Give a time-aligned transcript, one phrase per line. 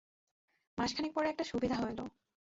[0.77, 1.99] মাসখানেক পরে একটা সুবিধা হইল।